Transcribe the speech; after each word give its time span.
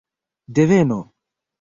deveno 0.55 0.99